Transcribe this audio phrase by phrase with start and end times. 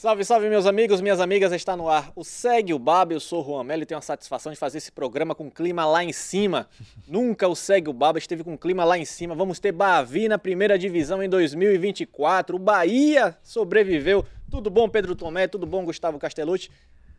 [0.00, 3.42] Salve, salve, meus amigos, minhas amigas, está no ar o Segue o Baba, eu sou
[3.42, 6.10] o Juan Melo e tenho a satisfação de fazer esse programa com clima lá em
[6.10, 6.66] cima.
[7.06, 9.34] Nunca o Segue o Baba esteve com clima lá em cima.
[9.34, 12.56] Vamos ter Bavi na primeira divisão em 2024.
[12.56, 14.24] O Bahia sobreviveu.
[14.50, 15.46] Tudo bom, Pedro Tomé?
[15.46, 16.70] Tudo bom, Gustavo Castellucci?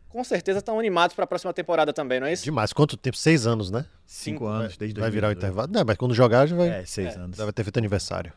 [0.08, 2.42] Com certeza estão animados para a próxima temporada também, não é isso?
[2.42, 2.72] Demais.
[2.72, 3.16] Quanto tempo?
[3.16, 3.86] Seis anos, né?
[4.04, 5.38] Cinco anos, desde Vai virar o 2002.
[5.38, 5.72] intervalo.
[5.72, 7.36] Não, mas quando jogar já vai, É, seis anos.
[7.36, 8.32] já vai ter feito aniversário.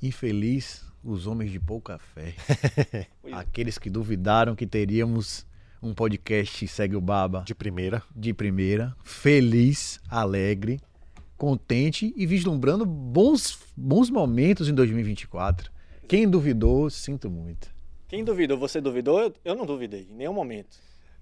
[0.00, 2.34] Infeliz os homens de pouca fé.
[3.24, 3.34] É.
[3.34, 5.46] Aqueles que duvidaram que teríamos
[5.82, 8.02] um podcast Segue o Baba De primeira.
[8.14, 10.80] de primeira, feliz, alegre,
[11.36, 15.70] contente e vislumbrando bons, bons momentos em 2024.
[16.06, 17.70] Quem duvidou, sinto muito.
[18.06, 18.58] Quem duvidou?
[18.58, 19.20] Você duvidou?
[19.20, 20.76] Eu, eu não duvidei, em nenhum momento.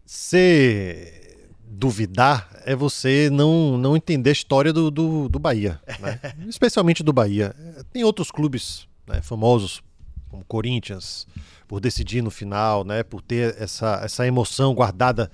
[0.04, 6.20] Você duvidar é você não, não entender a história do, do, do Bahia, né?
[6.48, 7.54] especialmente do Bahia.
[7.92, 9.82] Tem outros clubes né, famosos,
[10.28, 11.26] como Corinthians,
[11.66, 15.30] por decidir no final, né, por ter essa, essa emoção guardada,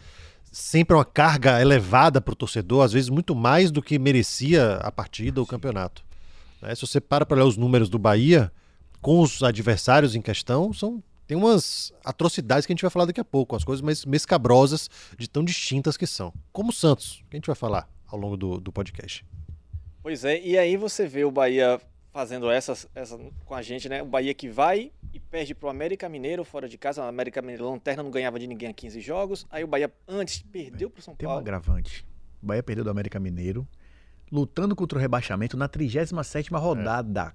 [0.51, 4.91] sempre uma carga elevada para o torcedor, às vezes muito mais do que merecia a
[4.91, 6.05] partida ou o campeonato.
[6.63, 6.75] né?
[6.75, 8.51] Se você para para olhar os números do Bahia,
[9.03, 13.21] com os adversários em questão, são tem umas atrocidades que a gente vai falar daqui
[13.21, 16.33] a pouco, as coisas mais mescabrosas de tão distintas que são.
[16.53, 19.25] Como o Santos, que a gente vai falar ao longo do, do podcast.
[20.05, 21.81] Pois é, e aí você vê o Bahia
[22.17, 24.03] fazendo essas, essa com a gente, né?
[24.03, 27.03] O Bahia que vai e perde pro América Mineiro fora de casa.
[27.03, 29.47] O América Mineiro Lanterna não ganhava de ninguém há 15 jogos.
[29.51, 31.41] Aí o Bahia antes perdeu pro São Tem um Paulo.
[31.43, 32.07] agravante.
[32.43, 33.69] O Bahia perdeu do América Mineiro,
[34.33, 37.35] lutando contra o rebaixamento na 37ª rodada.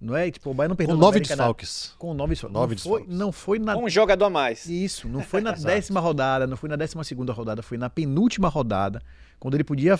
[0.00, 0.30] Não é?
[0.30, 1.94] Tipo, o Bahia não perdeu Com do nove América na- desfalques.
[1.98, 2.54] Com nove desfalques.
[2.54, 3.18] Nove não, foi, desfalques.
[3.18, 4.64] não foi na Com um jogador a mais.
[4.64, 8.48] Isso, não foi na décima rodada, não foi na décima segunda rodada, foi na penúltima
[8.48, 9.02] rodada,
[9.38, 9.98] quando ele podia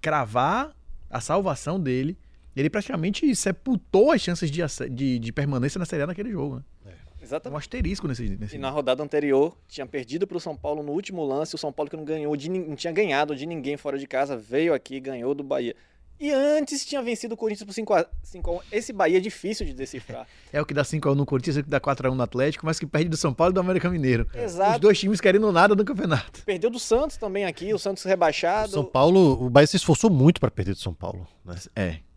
[0.00, 0.72] cravar
[1.10, 2.16] a salvação dele.
[2.58, 4.60] Ele praticamente sepultou as chances de,
[4.90, 6.56] de, de permanência na Série A naquele jogo.
[6.56, 6.62] Né?
[7.20, 7.58] Um Exatamente.
[7.58, 8.28] asterisco nesse.
[8.30, 8.56] nesse...
[8.56, 11.54] E na rodada anterior, tinha perdido pro São Paulo no último lance.
[11.54, 14.36] O São Paulo que não ganhou de não tinha ganhado de ninguém fora de casa,
[14.36, 15.76] veio aqui e ganhou do Bahia.
[16.20, 18.60] E antes tinha vencido o Corinthians por 5 a 5 a 1.
[18.72, 20.26] Esse Bahia é difícil de decifrar.
[20.50, 22.78] É o que dá 5x1 no Corinthians, é o que dá 4x1 no Atlético, mas
[22.78, 24.26] que perde do São Paulo e do América Mineiro.
[24.34, 24.72] Exato.
[24.72, 26.42] Os dois times querendo nada no campeonato.
[26.42, 28.72] Perdeu do Santos também aqui, o Santos O rebaixado.
[28.72, 31.28] São Paulo, o Bahia se esforçou muito para perder do São Paulo.
[31.44, 31.54] Né?
[31.76, 32.07] É.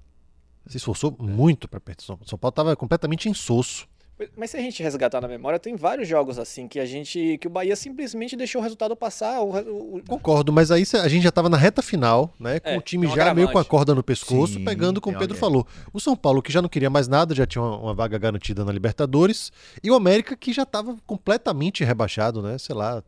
[0.67, 2.29] Se esforçou muito para perder São Paulo.
[2.29, 3.87] São Paulo estava completamente insosso.
[4.37, 7.47] Mas se a gente resgatar na memória, tem vários jogos assim que a gente que
[7.47, 9.41] o Bahia simplesmente deixou o resultado passar.
[9.41, 12.59] O, o- Concordo, mas aí a gente já estava na reta final, né?
[12.59, 15.15] Com É, o time um já meio com a corda no pescoço, Sim, pegando como
[15.15, 15.65] o Pedro falou.
[15.91, 18.63] O São Paulo, que já não queria mais nada, já tinha uma, uma vaga garantida
[18.63, 19.51] na Libertadores.
[19.83, 22.59] E o América, que já estava completamente rebaixado, né?
[22.59, 23.03] Sei lá.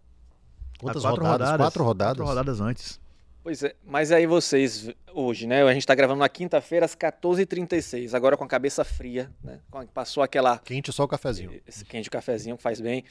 [0.80, 1.58] Quantas quatro rodadas?
[1.58, 2.18] Quatro rodadas.
[2.18, 3.00] Quatro rodadas antes.
[3.44, 5.64] Pois é, mas aí vocês, hoje, né?
[5.64, 9.60] A gente tá gravando na quinta-feira às 14h36, agora com a cabeça fria, né?
[9.94, 10.58] Passou aquela.
[10.60, 11.60] Quente só o cafezinho.
[11.68, 13.04] Esse quente cafezinho que faz bem.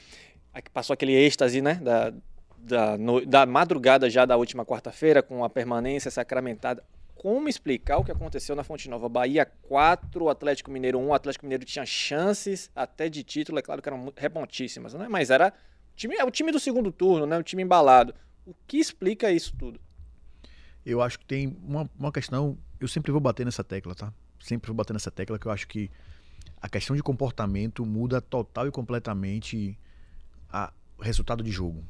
[0.73, 1.75] Passou aquele êxtase, né?
[1.75, 2.13] Da,
[2.57, 6.83] da, no- da madrugada já da última quarta-feira, com a permanência sacramentada.
[7.15, 9.07] Como explicar o que aconteceu na Fonte Nova?
[9.07, 11.07] Bahia 4, Atlético Mineiro 1.
[11.09, 15.07] O Atlético Mineiro tinha chances até de título, é claro que eram remontíssimas, né?
[15.07, 15.53] Mas era
[15.93, 17.37] o time, é o time do segundo turno, né?
[17.37, 18.15] O time embalado.
[18.47, 19.79] O que explica isso tudo?
[20.85, 22.57] Eu acho que tem uma, uma questão.
[22.79, 24.13] Eu sempre vou bater nessa tecla, tá?
[24.39, 25.89] Sempre vou bater nessa tecla que eu acho que
[26.61, 29.77] a questão de comportamento muda total e completamente
[30.97, 31.83] o resultado de jogo.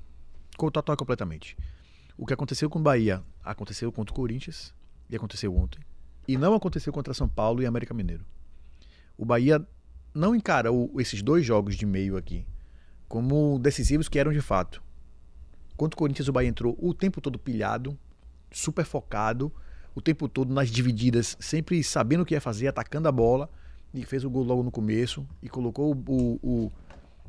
[0.57, 1.57] Total e completamente.
[2.17, 4.73] O que aconteceu com o Bahia aconteceu contra o Corinthians
[5.09, 5.81] e aconteceu ontem.
[6.27, 8.23] E não aconteceu contra São Paulo e América Mineiro.
[9.17, 9.65] O Bahia
[10.13, 12.45] não encarou esses dois jogos de meio aqui
[13.13, 14.81] como decisivos que eram de fato.
[15.77, 17.95] Contra o Corinthians, o Bahia entrou o tempo todo pilhado,
[18.53, 19.51] super focado,
[19.95, 23.50] o tempo todo nas divididas, sempre sabendo o que ia fazer, atacando a bola,
[23.94, 26.71] e fez o gol logo no começo e colocou o- o-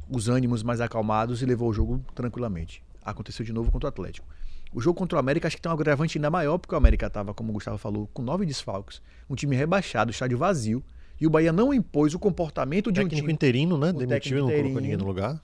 [0.08, 2.82] os ânimos mais acalmados e levou o jogo tranquilamente.
[3.04, 4.26] Aconteceu de novo contra o Atlético.
[4.72, 7.06] O jogo contra o América acho que tem um agravante ainda maior, porque o América
[7.06, 10.82] estava, como o Gustavo falou, com nove desfalques, um time rebaixado, estádio vazio,
[11.20, 13.92] e o Bahia não impôs o comportamento de um Técnico time interino, né?
[13.92, 14.80] Demitiu técnico não colocou interino.
[14.80, 15.42] ninguém no lugar.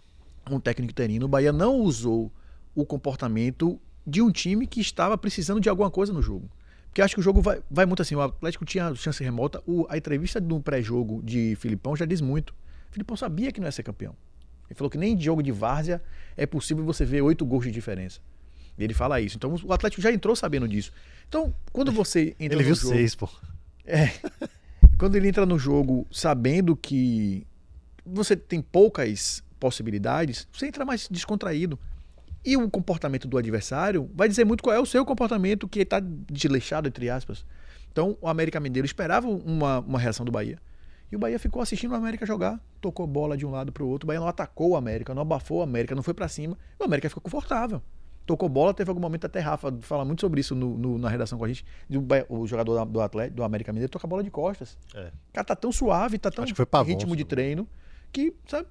[0.50, 2.32] um técnico interino, o Bahia não usou
[2.74, 3.78] o comportamento
[4.10, 6.50] de um time que estava precisando de alguma coisa no jogo.
[6.88, 8.16] Porque acho que o jogo vai, vai muito assim.
[8.16, 9.62] O Atlético tinha chance remota.
[9.66, 12.50] O- a entrevista do pré-jogo de Filipão já diz muito.
[12.90, 14.14] O Filipão sabia que não ia ser campeão.
[14.68, 16.02] Ele falou que nem de jogo de várzea
[16.36, 18.18] é possível você ver oito gols de diferença.
[18.76, 19.36] Ele fala isso.
[19.36, 20.90] Então o Atlético já entrou sabendo disso.
[21.28, 23.28] Então, quando você entra Ele no viu jogo, seis, pô.
[24.98, 27.46] quando ele entra no jogo sabendo que
[28.04, 31.78] você tem poucas possibilidades, você entra mais descontraído.
[32.44, 36.00] E o comportamento do adversário vai dizer muito qual é o seu comportamento que está
[36.00, 37.44] desleixado, entre aspas.
[37.92, 40.58] Então, o América Mineiro esperava uma, uma reação do Bahia.
[41.12, 43.88] E o Bahia ficou assistindo o América jogar, tocou bola de um lado para o
[43.88, 44.06] outro.
[44.06, 46.56] O Bahia não atacou o América, não abafou o América, não foi para cima.
[46.78, 47.82] O América ficou confortável.
[48.24, 51.36] Tocou bola, teve algum momento até Rafa fala muito sobre isso no- no- na redação
[51.36, 51.64] com a gente.
[51.88, 54.78] do o jogador do Atlético, do América Mineiro, toca a bola de costas.
[54.94, 55.08] É.
[55.08, 57.66] O cara tá tão suave, tá tão Acho que foi Pavon, ritmo de treino
[58.12, 58.68] que, sabe?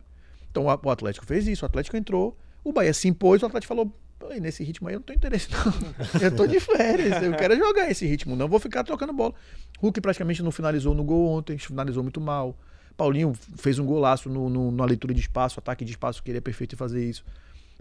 [0.50, 3.92] Então o Atlético fez isso, o Atlético entrou, o Bahia se impôs, o Atlético falou:
[4.18, 5.74] "Pô, nesse ritmo aí eu não tenho interesse, não.
[6.22, 9.34] Eu tô de férias, eu quero jogar esse ritmo, não vou ficar trocando bola.
[9.80, 12.58] Hulk praticamente não finalizou no gol ontem, finalizou muito mal.
[12.98, 16.38] Paulinho fez um golaço no, no- na leitura de espaço, ataque de espaço, que ele
[16.40, 17.24] é perfeito em fazer isso.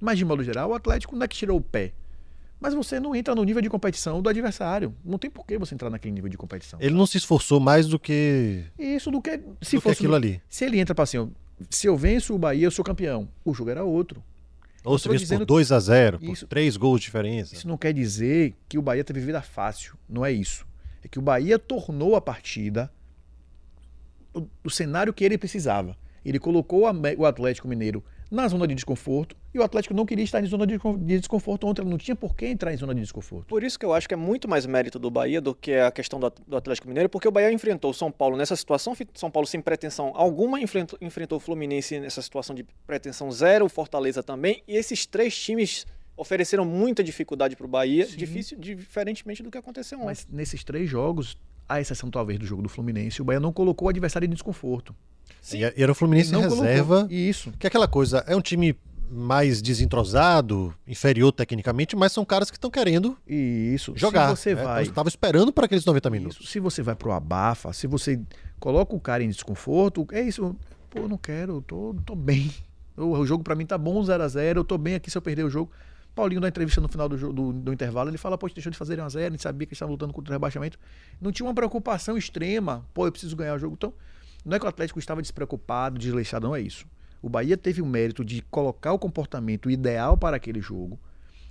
[0.01, 1.93] Mas, de modo geral, o Atlético não é que tirou o pé.
[2.61, 4.95] Mas você não entra no nível de competição do adversário.
[5.05, 6.79] Não tem por que você entrar naquele nível de competição.
[6.81, 10.11] Ele não se esforçou mais do que, Isso do que se do que fosse aquilo
[10.11, 10.41] no- ali.
[10.49, 11.31] Se ele entra para assim,
[11.69, 13.29] se eu venço o Bahia, eu sou campeão.
[13.45, 14.23] O jogo era outro.
[14.85, 17.55] Ou se dizendo por 2 a 0 por Isso- 3 gols de diferença.
[17.55, 19.97] Isso não quer dizer que o Bahia teve vida fácil.
[20.09, 20.67] Não é isso.
[21.03, 22.91] É que o Bahia tornou a partida
[24.35, 25.97] o, o cenário que ele precisava.
[26.25, 30.25] Ele colocou Amé- o Atlético Mineiro na zona de desconforto e o Atlético não queria
[30.25, 31.83] estar em zona de descon- de desconforto ontem.
[31.83, 33.47] Ele não tinha por que entrar em zona de desconforto.
[33.47, 35.91] Por isso que eu acho que é muito mais mérito do Bahia do que a
[35.91, 38.95] questão do At- do Atlético Mineiro, porque o Bahia enfrentou o São Paulo nessa situação,
[39.15, 43.69] São Paulo sem pretensão alguma, enfrentou, enfrentou o Fluminense nessa situação de pretensão zero, o
[43.69, 45.87] Fortaleza também, e esses três times
[46.17, 48.17] ofereceram muita dificuldade para o Bahia, Sim.
[48.17, 50.07] difícil, diferentemente do que aconteceu ontem.
[50.09, 51.39] Mas nesses três jogos,
[51.69, 54.95] à exceção talvez do jogo do Fluminense, o Bahia não colocou o adversário em desconforto.
[55.41, 55.59] Sim.
[55.59, 56.97] E era o Fluminense em não reserva.
[56.97, 57.17] colocou.
[57.17, 57.53] Isso.
[57.59, 58.77] Que é aquela coisa, é um time
[59.11, 63.93] mais desentrosado, inferior tecnicamente, mas são caras que estão querendo E isso.
[63.97, 64.29] jogar.
[64.37, 64.63] Se você né?
[64.63, 64.83] vai.
[64.83, 66.39] Então, tava esperando para aqueles 90 minutos.
[66.41, 68.21] Isso, se você vai pro abafa, se você
[68.61, 70.55] coloca o cara em desconforto, é isso.
[70.91, 72.51] Pô, eu não quero, eu tô, tô bem.
[72.97, 75.23] O, jogo pra mim tá bom 0 a 0 eu tô bem aqui se eu
[75.23, 75.71] perder o jogo.
[76.19, 79.01] Paulinho, na entrevista no final do, do, do intervalo, ele fala: Pô, deixou de fazer
[79.01, 80.77] 1 a 0 a gente sabia que eles estavam lutando contra o rebaixamento.
[81.21, 82.85] Não tinha uma preocupação extrema.
[82.93, 83.75] Pô, eu preciso ganhar o jogo.
[83.79, 83.95] Então,
[84.45, 86.87] não é que o Atlético estava despreocupado, desleixado, não é isso.
[87.23, 90.99] O Bahia teve o mérito de colocar o comportamento ideal para aquele jogo.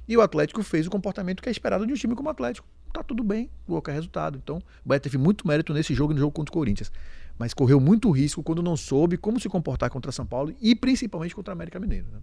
[0.05, 2.67] E o Atlético fez o comportamento que é esperado de um time como o Atlético.
[2.91, 4.37] Tá tudo bem, qualquer resultado.
[4.43, 6.91] Então, o Bahia teve muito mérito nesse jogo e no jogo contra o Corinthians.
[7.39, 11.33] Mas correu muito risco quando não soube como se comportar contra São Paulo e principalmente
[11.33, 12.07] contra o América Mineiro.
[12.11, 12.19] né?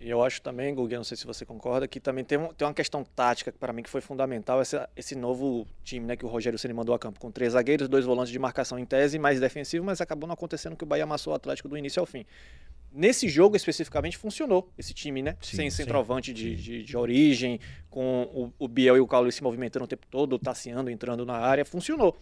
[0.00, 2.66] E eu acho também, Gugu, não sei se você concorda, que também tem, um- tem
[2.66, 6.24] uma questão tática que para mim que foi fundamental, esse, esse novo time né, que
[6.24, 9.18] o Rogério Ceni mandou a campo, com três zagueiros, dois volantes de marcação em tese,
[9.18, 12.06] mais defensivo, mas acabou não acontecendo que o Bahia amassou o Atlético do início ao
[12.06, 12.24] fim.
[12.92, 15.36] Nesse jogo especificamente funcionou esse time, né?
[15.42, 17.58] Sim, Sem centroavante de, de, de origem,
[17.90, 18.22] com
[18.58, 21.64] o, o Biel e o Carlos se movimentando o tempo todo, taceando, entrando na área,
[21.64, 22.16] funcionou.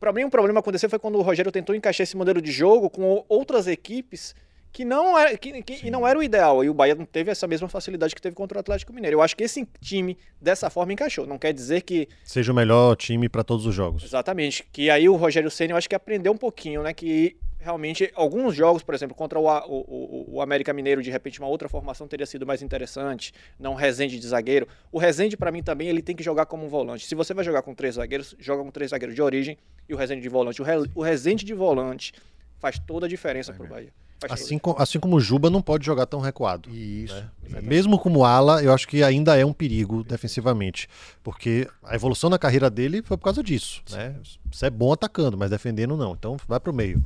[0.00, 2.88] Para mim, um problema aconteceu foi quando o Rogério tentou encaixar esse modelo de jogo
[2.88, 4.34] com outras equipes
[4.72, 6.62] que não era, que, que- e não era o ideal.
[6.64, 9.16] E o Bahia não teve essa mesma facilidade que teve contra o Atlético Mineiro.
[9.16, 11.26] Eu acho que esse time dessa forma encaixou.
[11.26, 14.04] Não quer dizer que Seja o melhor time para todos os jogos.
[14.04, 14.64] Exatamente.
[14.72, 16.92] Que aí o Rogério Senna eu acho que aprendeu um pouquinho, né?
[16.94, 21.40] Que realmente alguns jogos, por exemplo, contra o, o, o- o América Mineiro, de repente
[21.40, 23.32] uma outra formação teria sido mais interessante.
[23.58, 24.68] Não Rezende de zagueiro.
[24.92, 27.04] O Rezende, para mim, também ele tem que jogar como um volante.
[27.06, 29.56] Se você vai jogar com três zagueiros, joga com três zagueiros de origem
[29.88, 30.62] e o Rezende de volante.
[30.62, 32.12] O, Re, o Rezende de volante
[32.60, 33.92] faz toda a diferença pro Bahia.
[34.34, 36.68] Assim, co- assim como o Juba não pode jogar tão recuado.
[36.70, 37.14] Isso.
[37.62, 40.88] Mesmo como ala, eu acho que ainda é um perigo defensivamente.
[41.22, 43.82] Porque a evolução na carreira dele foi por causa disso.
[43.90, 44.16] Né?
[44.50, 46.12] Você é bom atacando, mas defendendo não.
[46.14, 47.02] Então vai pro meio,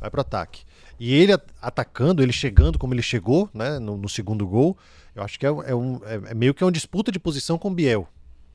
[0.00, 0.64] vai pro ataque.
[0.98, 4.76] E ele at- atacando, ele chegando como ele chegou, né, no, no segundo gol,
[5.14, 7.68] eu acho que é, é um- é- é meio que uma disputa de posição com
[7.68, 8.08] o Biel.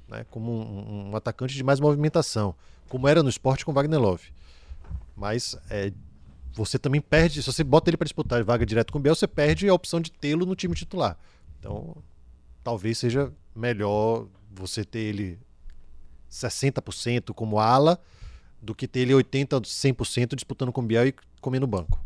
[0.10, 2.54] Né, como um, um atacante de mais movimentação.
[2.90, 4.24] Como era no esporte com o Wagner Love.
[5.16, 5.94] Mas é,
[6.54, 9.28] você também perde, se você bota ele para disputar vaga direto com o Biel, você
[9.28, 11.18] perde a opção de tê-lo no time titular.
[11.60, 11.96] Então,
[12.64, 15.40] talvez seja melhor você ter ele
[16.30, 18.00] 60% como ala
[18.62, 22.00] do que ter ele 80%, 100% disputando com o Biel e comendo banco.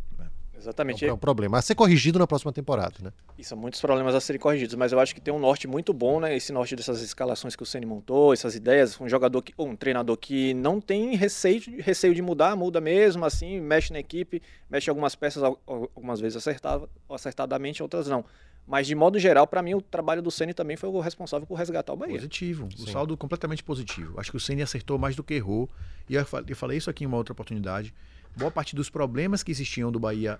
[0.65, 1.05] Exatamente.
[1.05, 1.57] É um problema.
[1.57, 3.11] A ser corrigido na próxima temporada, né?
[3.37, 5.93] E são muitos problemas a serem corrigidos, mas eu acho que tem um norte muito
[5.93, 6.35] bom, né?
[6.35, 9.75] Esse norte dessas escalações que o Ceni montou, essas ideias, um jogador que, ou um
[9.75, 14.41] treinador que não tem receio, de- receio de mudar, muda mesmo, assim, mexe na equipe,
[14.69, 18.25] mexe algumas peças, al- al- algumas vezes acertava, acertadamente, outras não.
[18.67, 21.53] Mas de modo geral, para mim, o trabalho do Ceni também foi o responsável por
[21.55, 22.15] resgatar o Bahia.
[22.15, 22.67] Positivo.
[22.67, 22.91] O Sim.
[22.91, 24.19] saldo completamente positivo.
[24.19, 25.69] Acho que o Ceni acertou mais do que errou.
[26.09, 27.93] E eu falei isso aqui em uma outra oportunidade.
[28.35, 30.39] Boa parte dos problemas que existiam do Bahia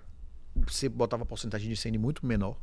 [0.66, 2.56] você botava a porcentagem de CN muito menor.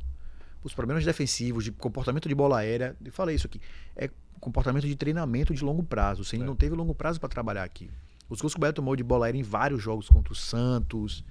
[0.62, 3.60] Os problemas defensivos, de comportamento de bola aérea, eu falei isso aqui,
[3.94, 4.10] é
[4.40, 6.22] comportamento de treinamento de longo prazo.
[6.22, 6.46] O CN É.
[6.46, 7.90] não teve longo prazo para trabalhar aqui.
[8.28, 11.22] Os gols que o Bahia tomou de bola aérea em vários jogos contra o Santos,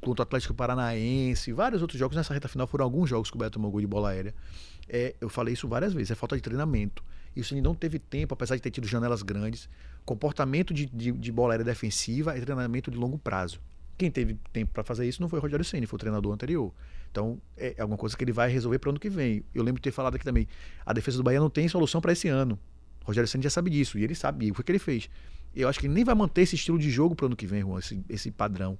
[0.00, 3.38] contra o Atlético Paranaense, vários outros jogos nessa reta final foram alguns jogos que o
[3.38, 4.34] Bahia tomou gol de bola aérea.
[4.88, 7.04] É, eu falei isso várias vezes, é falta de treinamento.
[7.36, 9.68] Isso ele não teve tempo, apesar de ter tido janelas grandes.
[10.04, 13.60] Comportamento de, de, de bola aérea defensiva e treinamento de longo prazo.
[13.96, 16.72] Quem teve tempo para fazer isso não foi o Rogério Ceni, foi o treinador anterior.
[17.10, 19.44] Então, é alguma coisa que ele vai resolver para o ano que vem.
[19.54, 20.48] Eu lembro de ter falado aqui também,
[20.84, 22.58] a defesa do Bahia não tem solução para esse ano.
[23.02, 25.08] O Rogério Ceni já sabe disso, e ele sabe, e o que ele fez.
[25.54, 27.46] Eu acho que ele nem vai manter esse estilo de jogo para o ano que
[27.46, 28.76] vem, Juan, esse, esse padrão.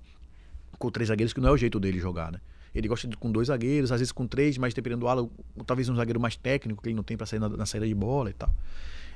[0.79, 2.41] Com três zagueiros, que não é o jeito dele jogar, né?
[2.75, 5.31] Ele gosta de com dois zagueiros, às vezes com três, mas dependendo do ala,
[5.65, 7.95] talvez um zagueiro mais técnico, que ele não tem para sair na, na saída de
[7.95, 8.53] bola e tal.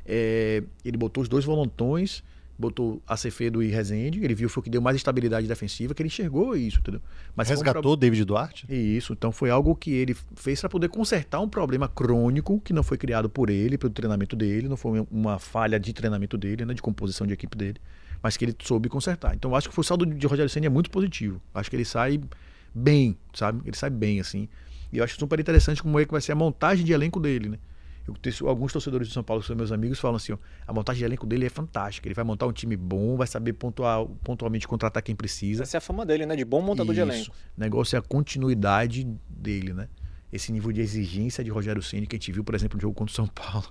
[0.07, 2.23] É, ele botou os dois volantões,
[2.59, 6.09] botou Acevedo e Rezende, ele viu foi o que deu mais estabilidade defensiva, que ele
[6.09, 7.01] enxergou isso, entendeu?
[7.37, 8.67] Mas foi Resgatou o David Duarte?
[8.69, 12.83] isso, então foi algo que ele fez para poder consertar um problema crônico que não
[12.83, 16.75] foi criado por ele, pelo treinamento dele, não foi uma falha de treinamento dele, né,
[16.75, 17.81] de composição de equipe dele,
[18.21, 19.35] mas que ele soube consertar.
[19.37, 21.41] Então acho que o saldo de Rogério Ceni é muito positivo.
[21.55, 22.21] Acho que ele sai
[22.75, 23.61] bem, sabe?
[23.65, 24.49] Ele sai bem assim.
[24.93, 27.51] E eu acho super interessante como é que vai ser a montagem de elenco dele,
[27.51, 27.59] né?
[28.09, 30.73] Eu, tenho- alguns torcedores de São Paulo, que são meus amigos, falam assim: ó, a
[30.73, 32.09] montagem de elenco dele é fantástica.
[32.09, 35.63] Ele vai montar um time bom, vai saber pontual, pontualmente contratar quem precisa.
[35.63, 36.35] Essa é a fama dele, né?
[36.35, 37.11] De bom montador de Isso.
[37.11, 37.31] elenco.
[37.57, 39.89] O negócio é a continuidade dele, né?
[40.33, 42.95] Esse nível de exigência de Rogério Ceni que a gente viu, por exemplo, no jogo
[42.95, 43.67] contra o São Paulo.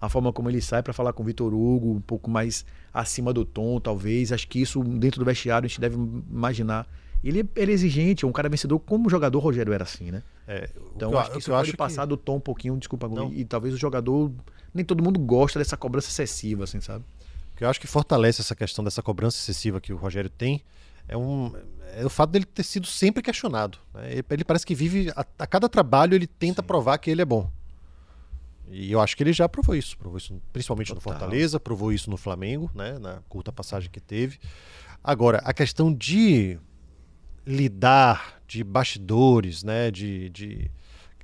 [0.00, 2.64] A forma como ele sai para falar com o Vitor Hugo, um pouco mais
[2.94, 4.32] acima do tom, talvez.
[4.32, 5.96] Acho que isso dentro do vestiário a gente deve
[6.30, 6.86] imaginar.
[7.22, 10.22] Ele, ele é exigente, é um cara vencedor, como o jogador Rogério era assim, né?
[10.46, 13.08] É, Então eu- acho que isso eu pode passar que- do tom um pouquinho, desculpa,
[13.08, 13.32] Não.
[13.32, 14.32] e talvez o jogador.
[14.72, 17.04] Nem todo mundo gosta dessa cobrança excessiva, assim, sabe?
[17.52, 20.62] O que eu acho que fortalece essa questão dessa cobrança excessiva que o Rogério tem
[21.08, 21.52] é, um,
[21.96, 23.78] é o fato dele ter sido sempre questionado.
[23.94, 24.12] né?
[24.12, 27.24] Ele, ele parece que vive, a, a cada trabalho, ele tenta provar que ele é
[27.24, 27.50] bom.
[28.70, 29.96] E eu acho que ele já provou isso.
[29.96, 31.14] Provou isso principalmente no Total.
[31.18, 34.38] Fortaleza, provou isso no Flamengo, né, na curta passagem que teve.
[35.02, 36.58] Agora, a questão de
[37.48, 40.70] lidar de bastidores, né, de, de-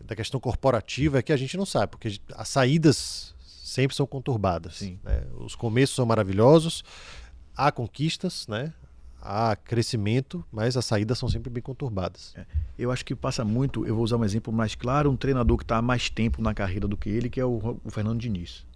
[0.04, 4.80] da questão corporativa é que a gente não sabe, porque as saídas sempre são conturbadas.
[5.02, 5.22] Né?
[5.38, 6.82] Os começos são maravilhosos,
[7.56, 8.72] há conquistas, né?
[9.20, 12.34] há crescimento, mas as saídas são sempre bem conturbadas.
[12.78, 15.64] Eu acho que passa muito, eu vou usar um exemplo mais claro, um treinador que
[15.64, 18.66] está há mais tempo na carreira do que ele, que é o, o Fernando Diniz.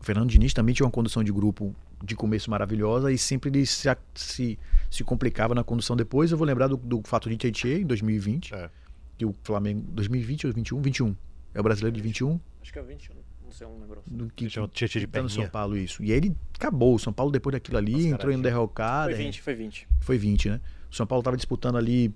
[0.00, 3.64] O Fernando Diniz também tinha uma condução de grupo de começo maravilhosa e sempre ele
[3.64, 4.58] se, se,
[4.90, 6.30] se complicava na condução depois.
[6.30, 8.70] Eu vou lembrar do, do fato de Tietchan em 2020, É.
[9.18, 10.80] que o Flamengo, 2020 ou 21?
[10.82, 11.16] 21.
[11.54, 12.38] É o brasileiro de 21?
[12.62, 13.14] Acho que é 21,
[13.44, 14.02] não sei, eu não lembro.
[14.06, 15.48] Do que, Tinha Tietchan de tá no São.
[15.48, 16.02] Paulo, isso.
[16.02, 16.94] E aí ele acabou.
[16.94, 19.10] O São Paulo, depois daquilo ali, entrou em derrocada.
[19.12, 19.24] Foi é.
[19.24, 19.88] 20, foi 20.
[20.00, 20.60] Foi 20, né?
[20.90, 22.14] O São Paulo estava disputando ali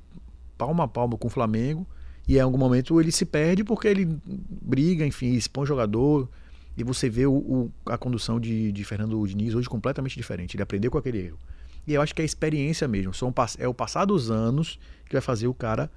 [0.58, 1.86] palma a palma com o Flamengo
[2.28, 6.28] e em algum momento ele se perde porque ele briga, enfim, expõe o jogador
[6.76, 10.54] e você vê o, o- a condução de, de Fernando Diniz hoje completamente diferente.
[10.56, 11.38] Ele aprendeu com aquele erro.
[11.86, 13.12] E eu acho que é a experiência mesmo.
[13.14, 15.90] São, é o passar dos anos que vai fazer o cara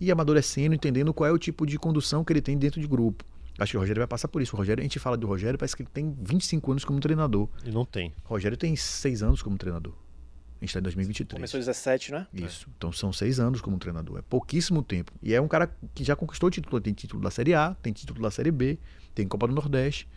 [0.00, 3.24] ir amadurecendo, entendendo qual é o tipo de condução que ele tem dentro de grupo.
[3.58, 4.54] Acho que o Rogério vai passar por isso.
[4.54, 7.48] O Rogério, a gente fala do Rogério, parece que ele tem 25 anos como treinador.
[7.64, 8.12] E não tem.
[8.24, 9.94] O Rogério tem 6 anos como treinador.
[10.60, 11.38] A gente está em 2023.
[11.38, 12.26] Começou 17, né?
[12.34, 12.68] Isso.
[12.76, 14.18] Então são seis anos como treinador.
[14.18, 15.12] É pouquíssimo tempo.
[15.22, 16.80] E é um cara que já conquistou título.
[16.80, 18.76] Tem título da Série A, tem título da Série B,
[19.14, 20.08] tem Copa do Nordeste.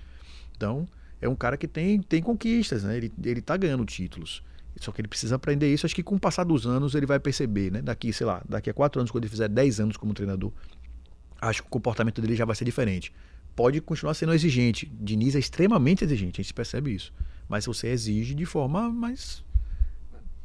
[0.57, 0.87] Então,
[1.21, 2.97] é um cara que tem, tem conquistas, né?
[2.97, 4.43] Ele, ele tá ganhando títulos.
[4.81, 5.85] Só que ele precisa aprender isso.
[5.85, 7.83] Acho que com o passar dos anos ele vai perceber, né?
[7.83, 10.51] Daqui, sei lá, daqui a quatro anos, quando ele fizer 10 anos como treinador,
[11.39, 13.13] acho que o comportamento dele já vai ser diferente.
[13.55, 14.91] Pode continuar sendo exigente.
[14.99, 17.13] Diniz é extremamente exigente, a gente percebe isso.
[17.47, 19.43] Mas você exige de forma mais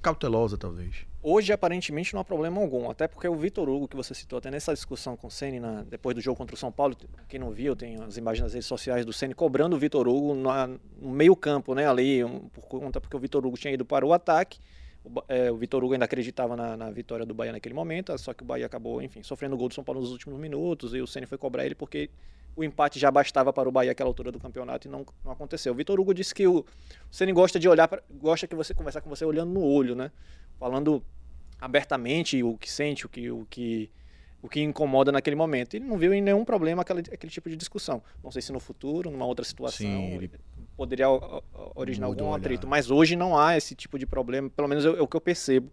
[0.02, 1.07] cautelosa, talvez.
[1.28, 2.88] Hoje, aparentemente, não há problema algum.
[2.88, 6.14] Até porque o Vitor Hugo, que você citou até nessa discussão com o Ceni depois
[6.14, 6.97] do jogo contra o São Paulo,
[7.28, 10.37] quem não viu, tem as imagens nas redes sociais do Ceni cobrando o Vitor Hugo
[10.37, 11.88] na- no meio-campo, né?
[11.88, 14.61] Ali, um, por conta porque o Vitor Hugo tinha ido para o ataque.
[15.04, 18.33] O, é, o Vitor Hugo ainda acreditava na, na vitória do Bahia naquele momento, só
[18.33, 21.00] que o Bahia acabou, enfim, sofrendo o gol do São Paulo nos últimos minutos e
[21.00, 22.09] o Ceni foi cobrar ele porque
[22.57, 25.73] o empate já bastava para o Bahia àquela altura do campeonato e não, não aconteceu.
[25.73, 26.65] O Vitor Hugo disse que o,
[27.11, 30.11] Ceni gosta de olhar, pra, gosta que você conversar com você olhando no olho, né?
[30.59, 31.05] Falando
[31.61, 33.91] abertamente o que sente, o que, o que,
[34.43, 35.75] o que incomoda naquele momento.
[35.75, 38.03] Ele não viu em nenhum problema aquele, aquele tipo de discussão.
[38.25, 40.31] Não sei se no futuro, numa outra situação, Sim, ele
[40.75, 41.07] poderia
[41.75, 42.67] originar algum atrito.
[42.67, 45.71] Mas hoje não há esse tipo de problema, pelo menos é o que eu percebo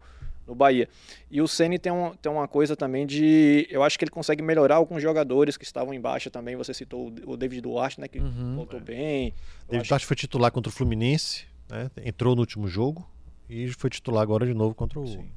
[0.47, 0.89] no Bahia.
[1.31, 3.67] E o Ceni tem, um, tem uma coisa também de.
[3.69, 6.55] Eu acho que ele consegue melhorar alguns jogadores que estavam em baixa também.
[6.55, 8.07] Você citou o David Duarte, né?
[8.07, 8.55] Que Uhum.
[8.55, 9.27] voltou bem.
[9.27, 9.33] Eu
[9.69, 11.89] David acho- Duarte foi titular contra o Fluminense, né?
[12.03, 13.07] entrou no último jogo
[13.49, 15.29] e foi titular agora de novo contra o, Sim.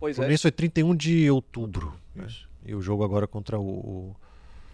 [0.00, 0.22] Pois O é.
[0.22, 1.94] Fluminense foi 31 de outubro.
[2.14, 2.26] né?
[2.66, 4.14] E o jogo agora contra o,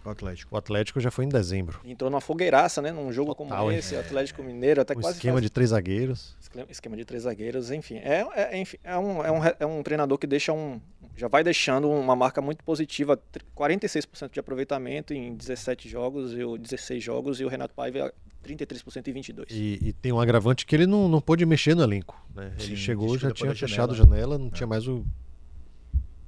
[0.05, 0.55] o- Atlético.
[0.55, 1.79] o Atlético já foi em dezembro.
[1.85, 2.91] Entrou numa fogueiraça, né?
[2.91, 6.35] Num jogo como esse, Atlético Mineiro, até o quase esquema faz- de três zagueiros.
[6.69, 7.95] esquema- de três zagueiros, enfim.
[7.97, 10.79] É, é, enfim, é, um, é, um, é um treinador que deixa um.
[11.15, 16.43] Já vai deixando uma marca muito positiva, tr- 46% de aproveitamento em 17 jogos, e
[16.43, 19.49] o 16 jogos, e o Renato Paiva 33% em 22.
[19.51, 22.19] E, e tem um agravante que ele não, não pôde mexer no elenco.
[22.33, 22.51] Né?
[22.57, 24.15] Ele Sim, chegou, isso já tinha fechado a janela.
[24.21, 25.05] janela, não tinha mais o.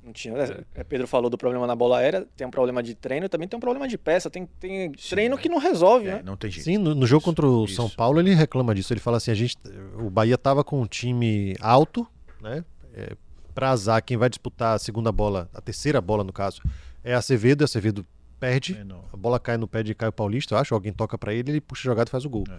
[0.04, 2.94] Não tinha, é, é, Pedro falou do problema na bola aérea, tem um problema de
[2.94, 6.22] treino, também tem um problema de peça, tem, tem treino que não resolve, É, né?
[6.26, 6.66] não tem jeito.
[6.66, 7.76] Sim, no, no jogo contra o isso.
[7.76, 8.92] São Paulo ele reclama disso.
[8.92, 9.58] Ele fala assim: a gente,
[9.98, 12.06] o Bahia tava com um time alto,
[12.42, 12.66] né?
[12.94, 13.16] É,
[13.56, 16.62] pra azar, quem vai disputar a segunda bola, a terceira bola no caso,
[17.04, 17.64] é Acevedo.
[17.64, 18.06] e Acevedo
[18.40, 18.82] perde, É,
[19.14, 20.74] a bola cai no pé de Caio Paulista, eu acho.
[20.74, 22.44] Alguém toca pra ele, ele puxa a jogada e faz o gol.
[22.50, 22.58] É.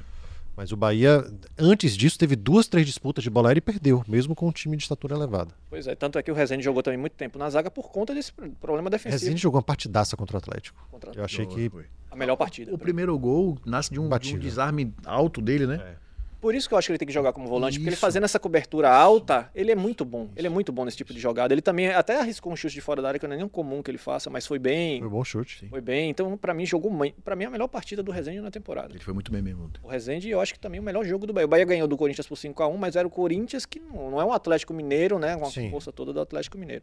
[0.57, 1.25] Mas o Bahia,
[1.59, 4.77] antes disso, teve duas, três disputas de bola aérea e perdeu, mesmo com um time
[4.77, 5.53] de estatura elevada.
[5.69, 8.15] Pois é, tanto é que o Rezende jogou também muito tempo na zaga por conta
[8.15, 9.21] desse problema defensivo.
[9.21, 10.87] Rezende jogou uma partidaça contra o Atlético.
[10.91, 11.71] Contra- Eu achei que.
[12.11, 12.73] A melhor partida.
[12.73, 15.81] O primeiro gol nasce de um, de um desarme alto dele, né?
[16.01, 16.04] É.
[16.45, 18.03] Por isso que eu acho que ele tem que jogar como volante, porque ele Isso.
[18.03, 20.29] fazendo essa cobertura alta, ele é muito bom.
[20.37, 21.55] Ele é muito bom nesse tipo de jogada.
[21.55, 23.83] Ele também até arriscou um chute de fora da área, que não é nem comum
[23.83, 24.99] que ele faça, mas foi bem.
[24.99, 25.67] Foi um bom chute.
[25.71, 26.11] Foi bem.
[26.11, 26.93] Então, pra mim, jogou.
[27.25, 28.93] Pra mim, é a melhor partida do Rezende na temporada.
[28.93, 29.71] Ele foi muito bem mesmo.
[29.83, 31.47] O Rezende, eu acho que também é o melhor jogo do Bahia.
[31.47, 34.25] O Bahia ganhou do Corinthians por 5x1, mas era o Corinthians que não, não é
[34.27, 35.39] um Atlético Mineiro, né?
[35.39, 35.71] Com a Sim.
[35.71, 36.83] força toda do Atlético Mineiro.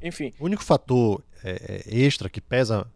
[0.00, 2.86] Enfim, O único fator é, é, extra que pesa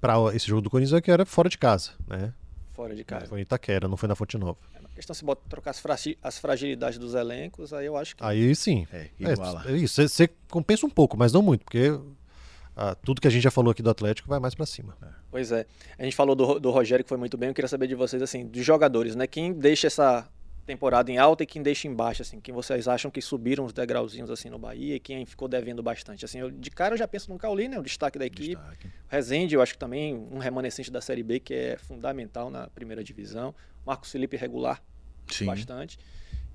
[0.00, 2.32] para esse jogo do Corinthians é que era fora de casa, né?
[2.72, 3.26] fora de casa.
[3.26, 4.56] Foi em Itaquera, não foi na Fonte Nova.
[4.92, 8.22] A questão se bota trocar as, fragi- as fragilidades dos elencos, aí eu acho que.
[8.24, 8.86] Aí sim.
[8.92, 9.64] É, É, iguala.
[9.66, 11.98] é isso, você compensa um pouco, mas não muito, porque
[12.76, 14.96] ah, tudo que a gente já falou aqui do Atlético vai mais para cima.
[15.30, 15.66] Pois é.
[15.98, 17.48] A gente falou do, do Rogério, que foi muito bem.
[17.48, 19.26] Eu queria saber de vocês, assim, dos jogadores, né?
[19.26, 20.28] Quem deixa essa
[20.66, 22.38] temporada em alta e quem deixa em baixa, assim?
[22.38, 26.24] Quem vocês acham que subiram os degrauzinhos, assim, no Bahia e quem ficou devendo bastante?
[26.24, 27.78] Assim, eu, de cara eu já penso no Cauli, né?
[27.78, 28.56] O destaque da equipe.
[28.56, 28.90] Destaque.
[29.08, 33.02] Rezende, eu acho que também um remanescente da Série B, que é fundamental na primeira
[33.02, 33.54] divisão.
[33.84, 34.80] Marcos Felipe regular
[35.28, 35.46] Sim.
[35.46, 35.98] bastante.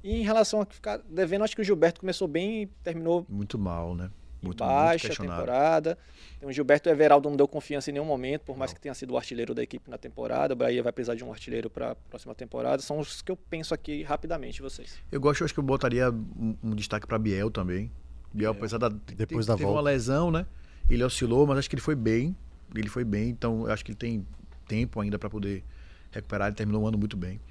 [0.03, 3.57] E em relação a ficar devendo, acho que o Gilberto começou bem e terminou Muito
[3.57, 4.09] mal, né?
[4.41, 5.45] Muito, muito baixa questionável.
[5.45, 5.97] temporada.
[6.39, 9.13] Tem o Gilberto Everaldo não deu confiança em nenhum momento, por mais que tenha sido
[9.13, 10.53] o artilheiro da equipe na temporada.
[10.53, 12.81] O Bahia vai precisar de um artilheiro para a próxima temporada.
[12.81, 14.99] São os que eu penso aqui rapidamente, vocês.
[15.11, 17.91] Eu gosto, eu acho que eu botaria um, um destaque para Biel também.
[18.31, 20.45] Biel, apesar da Depois teve, da teve uma lesão, né?
[20.89, 22.35] Ele oscilou, mas acho que ele foi bem.
[22.75, 24.27] Ele foi bem, então eu acho que ele tem
[24.67, 25.63] tempo ainda para poder
[26.11, 26.47] recuperar.
[26.47, 27.41] Ele terminou o ano muito bem.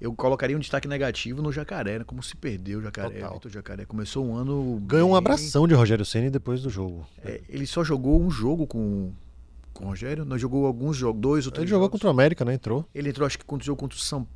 [0.00, 2.04] Eu colocaria um destaque negativo no Jacaré, né?
[2.04, 3.34] Como se perdeu o Jacaré, Total.
[3.34, 3.84] Vitor Jacaré.
[3.84, 4.80] Começou um ano.
[4.86, 7.06] Ganhou um bem- abração de Rogério Ceni depois do jogo.
[7.22, 9.12] É, ele só jogou um jogo com,
[9.74, 11.92] com o Rogério, não jogou alguns jogos, dois ou três Ele jogou jogos.
[11.98, 12.54] contra o América, né?
[12.54, 12.86] Entrou.
[12.94, 14.26] Ele entrou, acho que contra o jogo contra o São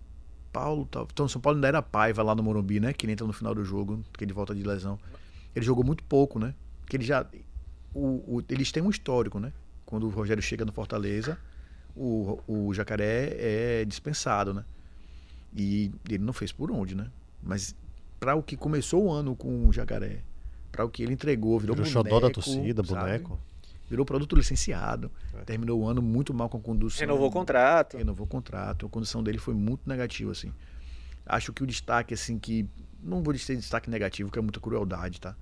[0.52, 0.84] Paulo.
[0.84, 1.04] Tá?
[1.10, 2.92] Então, o São Paulo ainda era paiva lá no Morumbi, né?
[2.92, 4.98] Que ele entra no final do jogo, que ele volta de lesão.
[5.56, 6.54] Ele jogou muito pouco, né?
[6.86, 7.24] Que ele já.
[7.94, 9.50] O, o- eles têm um histórico, né?
[9.86, 11.38] Quando o Rogério chega no Fortaleza,
[11.96, 14.62] o, o Jacaré é dispensado, né?
[15.54, 17.10] E ele não fez por onde, né?
[17.42, 17.74] Mas
[18.18, 20.22] para o que começou o ano com o Jacaré,
[20.72, 23.00] para o que ele entregou, virou, Virou boneco, xodó da torcida, sabe?
[23.00, 23.38] boneco.
[23.88, 25.10] Virou produto licenciado.
[25.34, 25.44] É.
[25.44, 27.00] Terminou o ano muito mal com a condução.
[27.00, 27.98] Renovou o contrato.
[27.98, 28.86] Renovou o contrato.
[28.86, 30.52] A condição dele foi muito negativa, assim.
[31.26, 32.68] Acho que o destaque, assim, que.
[33.02, 35.36] Não vou dizer destaque negativo, que é muita crueldade, tá?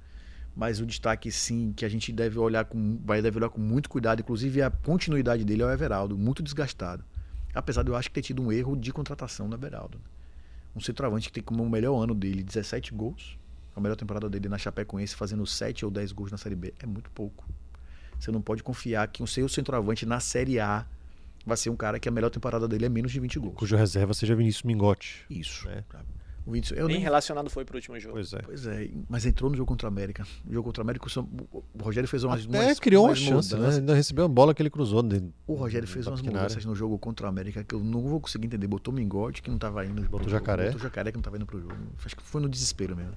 [0.54, 2.98] Mas o destaque, sim, que a gente deve olhar com.
[3.04, 7.04] Vai deve olhar com muito cuidado, inclusive a continuidade dele é o Everaldo, muito desgastado.
[7.54, 9.98] Apesar de eu acho que ter tido um erro de contratação no Everaldo.
[9.98, 10.04] né?
[10.74, 13.38] Um centroavante que tem como o melhor ano dele 17 gols.
[13.74, 16.74] A melhor temporada dele na Chapecoense, fazendo 7 ou 10 gols na Série B.
[16.78, 17.46] É muito pouco.
[18.18, 20.86] Você não pode confiar que o seu centroavante na Série A
[21.44, 23.54] vai ser um cara que a melhor temporada dele é menos de 20 gols.
[23.56, 25.24] Cujo reserva seja Vinícius Mingote.
[25.28, 25.68] Isso.
[25.68, 25.84] É.
[26.44, 28.14] O eu Bem nem- relacionado foi pro último jogo.
[28.14, 28.38] Pois é.
[28.42, 30.26] Pois é, mas entrou no jogo contra o América.
[30.44, 33.14] No jogo contra o América, o São- o Rogério fez umas, Até umas- criou uma
[33.14, 33.58] chance, né?
[33.60, 33.78] mudanças.
[33.78, 35.02] Ainda recebeu a bola que ele cruzou.
[35.04, 38.20] de- O Rogério fez umas mudanças no jogo contra o América que eu não vou
[38.20, 38.66] conseguir entender.
[38.66, 40.02] Botou Mingote, que não tava indo.
[40.02, 40.64] Botou jogo, Jacaré.
[40.66, 41.76] Botou Jacaré, que não tava indo pro jogo.
[42.04, 43.14] Acho que foi no desespero mesmo.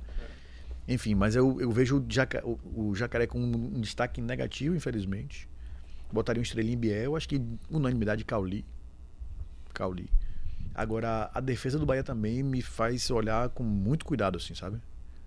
[0.88, 2.60] Enfim, mas eu, eu vejo o, Jaca- o-
[2.92, 5.50] o Jacaré com um, um destaque negativo, infelizmente.
[6.14, 7.16] Botaria um estrelinho em Biel.
[7.16, 8.64] Acho que unanimidade Cauli.
[9.74, 10.08] Cauli.
[10.76, 14.78] Agora, a defesa do Bahia também me faz olhar com muito cuidado, assim, sabe?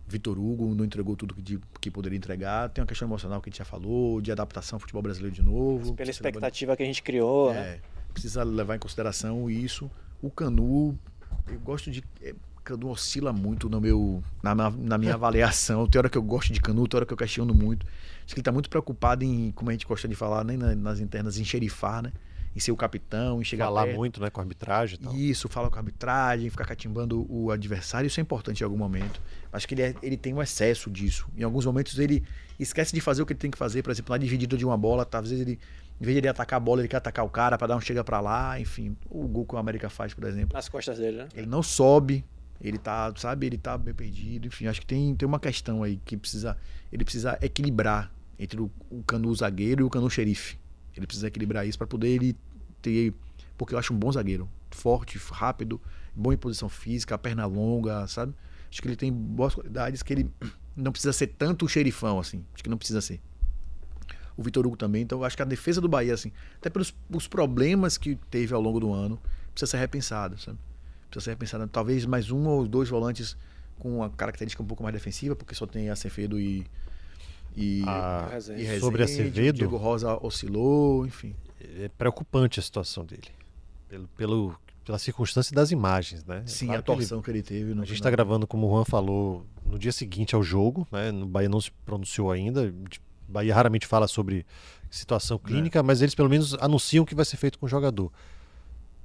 [0.07, 2.69] Vitor Hugo não entregou tudo que, que poderia entregar.
[2.71, 5.43] Tem uma questão emocional que a gente já falou, de adaptação ao futebol brasileiro de
[5.43, 5.95] novo.
[5.95, 7.61] Pela Precisa levar- expectativa que a gente criou, né?
[7.61, 7.81] é,
[8.13, 9.91] precisa levar em consideração isso.
[10.23, 10.99] O Canu,
[11.47, 12.03] eu gosto de.
[12.23, 12.35] é,
[12.65, 15.87] Canu oscila muito no meu, na, na, minha avaliação.
[15.87, 17.87] Tem hora que eu gosto de Canu, tem hora que eu questiono muito.
[17.87, 20.75] Acho que ele está muito preocupado em, como a gente gosta de falar, nem na-
[20.75, 22.13] nas internas, em xerifar, né?
[22.59, 23.97] Em ser o capitão, em chegar Falar perto.
[23.97, 25.15] muito, né, com a arbitragem e tal.
[25.15, 29.23] Isso, fala com a arbitragem, ficar catimbando o adversário, isso é importante em algum momento.
[29.53, 31.29] Acho que ele, é- ele tem um excesso disso.
[31.37, 32.23] Em alguns momentos ele
[32.59, 34.77] esquece de fazer o que ele tem que fazer, por exemplo, na dividida de uma
[34.77, 35.59] bola, tá, às vezes ele,
[36.01, 37.81] em vez de ele atacar a bola, ele quer atacar o cara para dar um
[37.81, 38.97] chega pra lá, enfim.
[39.09, 40.53] O gol que o América faz, por exemplo.
[40.55, 41.29] Nas costas dele, né?
[41.37, 42.25] Ele não sobe,
[42.61, 46.01] ele tá, sabe, ele tá bem perdido, enfim, acho que tem, tem uma questão aí
[46.05, 46.57] que precisa,
[46.93, 50.59] ele precisa equilibrar entre o, o canu zagueiro e o canu xerife.
[50.97, 52.37] Ele precisa equilibrar isso para poder ele
[53.57, 55.81] porque eu acho um bom zagueiro, forte, rápido,
[56.15, 58.35] bom em posição física, perna longa, sabe?
[58.71, 60.31] Acho que ele tem boas qualidades que ele
[60.77, 63.21] não precisa ser tanto o xerifão assim, acho que não precisa ser.
[64.37, 67.27] O Vitor Hugo também, então acho que a defesa do Bahia assim, até pelos os
[67.27, 69.19] problemas que teve ao longo do ano,
[69.53, 70.59] precisa ser repensada, sabe?
[71.11, 71.67] precisa ser repensada.
[71.67, 73.37] Talvez mais um ou dois volantes
[73.79, 76.67] com uma característica um pouco mais defensiva, porque só tem Acevedo e.
[77.57, 79.57] E, Ah, e Rezende, sobre Acevedo?
[79.57, 81.35] O Diego Rosa oscilou, enfim.
[81.61, 83.29] É preocupante a situação dele.
[83.89, 86.43] Pelo, pelo, pela circunstância das imagens, né?
[86.45, 87.75] É Sim, claro a que ele- torção que ele, teve.
[87.75, 91.11] No A gente está gravando, como o Juan falou, no dia seguinte ao jogo, né?
[91.11, 92.73] No Bahia não se pronunciou ainda.
[93.29, 94.47] Bahia raramente fala sobre
[94.91, 98.11] situação clínica, mas eles pelo menos anunciam o que vai ser feito com o jogador.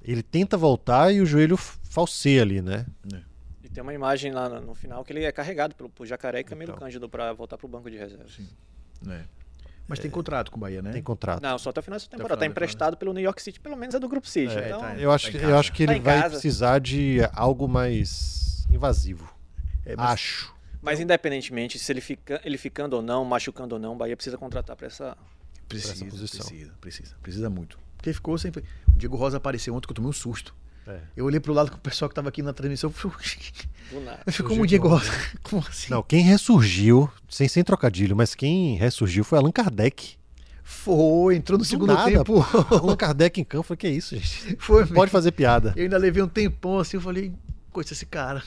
[0.01, 2.85] Ele tenta voltar e o joelho falseia ali, né?
[3.63, 6.43] E tem uma imagem lá no, final que ele é carregado pelo, por Jacaré e
[6.43, 6.79] Camilo Então.
[6.79, 8.25] Cândido pra voltar pro banco de reserva.
[9.07, 9.23] É.
[9.87, 10.91] Mas tem contrato com o Bahia, né?
[10.91, 11.41] Tem contrato.
[11.41, 12.35] Não, só até o final dessa temporada.
[12.35, 14.57] Tá da emprestado pelo New York City, pelo menos é do Grupo City.
[14.57, 14.95] É, então, tá.
[14.95, 16.33] Eu acho, Tá eu acho que Tá ele em vai casa.
[16.35, 19.29] precisar de algo mais invasivo.
[19.85, 20.53] É, mas Acho.
[20.81, 24.37] Mas independentemente se ele, fica, ele ficando ou não, machucando ou não, o Bahia precisa
[24.37, 25.17] contratar pra essa.
[25.67, 26.45] precisa, essa posição.
[26.45, 27.77] precisa, precisa, precisa muito.
[27.97, 28.63] Porque ficou sempre.
[28.93, 30.53] O Diego Rosa apareceu ontem que eu tomei um susto.
[30.87, 30.99] É.
[31.15, 32.89] Eu olhei pro lado com o pessoal que tava aqui na transmissão.
[32.89, 33.17] eu falei,
[33.91, 34.19] Do nada.
[34.27, 35.11] Eu fico como o Diego Rosa.
[35.43, 35.89] Como assim?
[35.89, 40.15] Não, quem ressurgiu, sem, sem trocadilho, mas quem ressurgiu foi Allan Kardec.
[40.63, 42.45] Foi, entrou no Do segundo nada, tempo.
[42.71, 44.55] Allan Kardec em campo, foi que é isso, gente?
[44.59, 45.73] Foi, Pode fazer piada.
[45.75, 47.33] Eu ainda levei um tempão assim, eu falei,
[47.71, 48.41] coisa esse cara.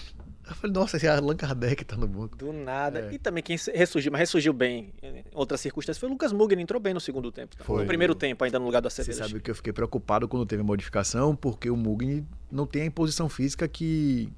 [0.48, 2.36] Eu falei, nossa, esse Allan Kardec tá no banco.
[2.36, 3.08] Do nada.
[3.10, 3.14] É.
[3.14, 6.80] E também quem ressurgiu, mas ressurgiu bem em outras circunstâncias, foi o Lucas Mugni, entrou
[6.80, 7.56] bem no segundo tempo.
[7.56, 7.64] tá?
[7.64, 7.82] Foi.
[7.82, 9.28] No primeiro tempo, ainda no lugar do Você Acevedo.
[9.28, 12.84] sabe que eu fiquei preocupado quando teve a modificação, porque o Mugni não tem a
[12.86, 14.30] imposição física que,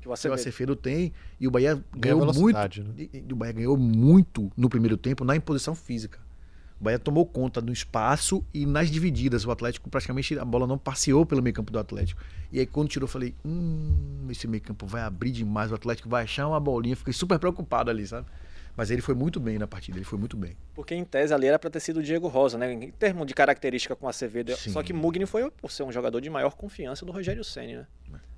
[0.00, 0.34] o que o Acevedo.
[0.40, 1.12] Acevedo tem.
[1.40, 2.56] E o Bahia Ganhou muito.
[2.58, 2.68] né?
[2.98, 6.18] e- e O Bahia ganhou muito no primeiro tempo na imposição física.
[6.84, 9.46] O Bahia tomou conta do espaço e nas divididas.
[9.46, 12.20] O Atlético praticamente a bola não passeou pelo meio campo do Atlético.
[12.52, 15.72] E aí quando tirou, falei: hum, esse meio campo vai abrir demais.
[15.72, 16.94] O Atlético vai achar uma bolinha.
[16.94, 18.26] Fiquei super preocupado ali, sabe?
[18.76, 20.58] Mas ele foi muito bem na partida, ele foi muito bem.
[20.74, 22.70] Porque em tese ali era pra ter sido o Diego Rosa, né?
[22.70, 24.54] Em termos de característica com o Acevedo.
[24.54, 24.72] Sim.
[24.72, 27.86] Só que Mugni foi por ser um jogador de maior confiança do Rogério Ceni, né?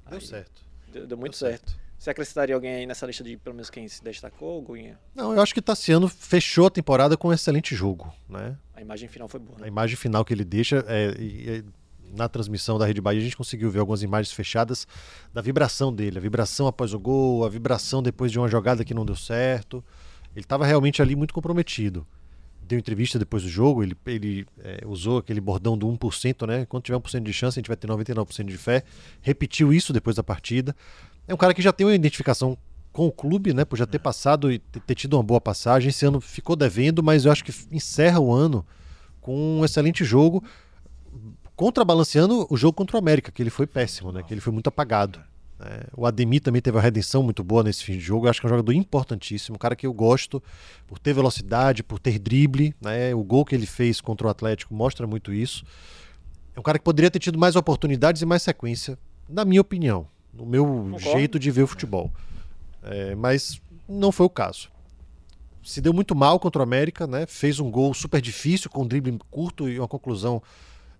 [0.08, 0.62] Deu Aí, certo.
[0.92, 1.76] Deu, deu muito Deu certo.
[1.98, 4.98] Você acrescentaria alguém aí nessa lista de pelo menos quem se destacou, Guinha?
[5.14, 8.56] Não, eu acho que Tassiano fechou a temporada com um excelente jogo, né?
[8.74, 9.58] A imagem final foi boa.
[9.58, 9.68] A Né?
[9.68, 11.64] imagem final que ele deixa é, e
[12.14, 14.86] na transmissão da Rede Bahia a gente conseguiu ver algumas imagens fechadas
[15.32, 18.94] da vibração dele, a vibração após o gol, a vibração depois de uma jogada que
[18.94, 19.82] não deu certo.
[20.34, 22.06] Ele estava realmente ali muito comprometido.
[22.62, 26.66] Deu entrevista depois do jogo, ele, ele é, usou aquele bordão do 1%, né?
[26.66, 28.82] Quando tiver 1% de chance, a gente vai ter 99% de fé.
[29.22, 30.74] Repetiu isso depois da partida.
[31.28, 32.56] É um cara que já tem uma identificação
[32.92, 33.64] com o clube, né?
[33.64, 35.90] Por já ter passado e ter tido uma boa passagem.
[35.90, 38.64] Esse ano ficou devendo, mas eu acho que encerra o ano
[39.20, 40.42] com um excelente jogo,
[41.54, 44.22] contrabalanceando o jogo contra o América, que ele foi péssimo, né?
[44.22, 45.20] Que ele foi muito apagado.
[45.58, 48.26] É, o Ademir também teve uma redenção muito boa nesse fim de jogo.
[48.26, 50.42] Eu acho que é um jogador importantíssimo, um cara que eu gosto
[50.86, 52.74] por ter velocidade, por ter drible.
[52.80, 53.14] Né?
[53.14, 55.64] O gol que ele fez contra o Atlético mostra muito isso.
[56.54, 60.06] É um cara que poderia ter tido mais oportunidades e mais sequência, na minha opinião,
[60.36, 60.98] no meu Concordo.
[61.00, 62.12] jeito de ver o futebol.
[62.82, 64.68] É, mas não foi o caso.
[65.62, 67.26] Se deu muito mal contra o América, né?
[67.26, 70.40] fez um gol super difícil, com um drible curto e uma conclusão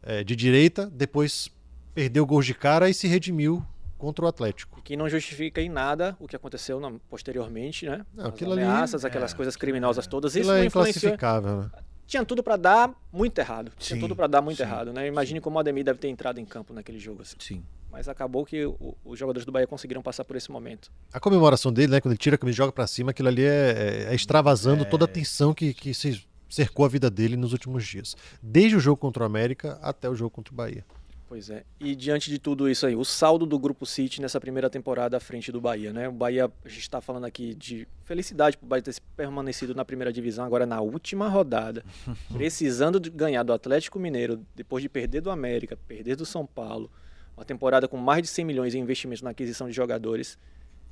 [0.03, 0.87] é, de direita.
[0.92, 1.49] Depois
[1.94, 3.64] perdeu gols de cara e se redimiu
[3.96, 4.79] contra o Atlético.
[4.81, 8.05] E que não justifica em nada o que aconteceu na- posteriormente, né?
[8.12, 10.33] Não, As aquilo ali- ameaças, aquelas é, coisas criminosas todas.
[10.35, 11.70] Isso Aquilo não é inclassificável, né?
[12.07, 13.72] Tinha tudo pra dar muito errado.
[13.79, 15.07] Tinha Sim, tudo pra dar muito sim, errado, né?
[15.09, 17.22] Imagine como o Ademir deve ter entrado em campo naquele jogo.
[17.22, 17.37] Assim.
[17.38, 17.64] Sim.
[17.97, 20.93] Mas acabou que o- os jogadores do Bahia conseguiram passar por esse momento.
[21.11, 23.43] A comemoração dele, né, quando ele tira a camisa e joga pra cima, aquilo ali
[23.43, 27.53] é, é- é extravasando toda a tensão que, que se cercou a vida dele nos
[27.55, 28.15] últimos dias.
[28.43, 30.85] Desde o jogo contra o América até o jogo contra o Bahia.
[31.27, 31.65] Pois é.
[31.81, 35.21] E diante de tudo isso aí, o saldo do Grupo City nessa primeira temporada à
[35.21, 36.07] frente do Bahia, né?
[36.07, 40.13] O Bahia, a gente está falando aqui de felicidade pro Bahia ter permanecido na primeira
[40.13, 41.83] divisão, agora na última rodada,
[42.31, 46.91] precisando de ganhar do Atlético Mineiro, depois de perder do América, perder do São Paulo,
[47.37, 50.38] uma temporada com mais de 100 milhões em investimentos na aquisição de jogadores.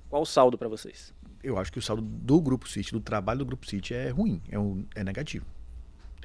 [0.08, 1.14] Qual o saldo para vocês?
[1.42, 4.40] Eu acho que o saldo do Grupo City, do trabalho do Grupo City, é ruim,
[4.48, 5.46] é, um, é negativo.